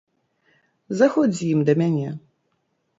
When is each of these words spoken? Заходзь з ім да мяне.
Заходзь 1.03 1.37
з 1.43 1.47
ім 1.53 1.59
да 1.71 1.79
мяне. 1.85 2.09